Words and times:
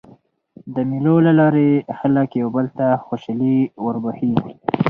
د 0.73 0.75
مېلو 0.89 1.15
له 1.25 1.31
لاري 1.39 1.69
خلک 1.99 2.29
یو 2.41 2.49
بل 2.55 2.67
ته 2.77 2.85
خوشحالي 3.05 3.57
وربخښي. 3.83 4.29